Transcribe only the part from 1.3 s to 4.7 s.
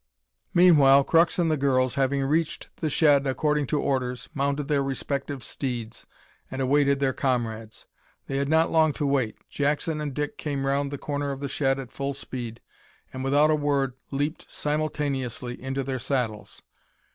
and the girls, having reached the shed according to orders, mounted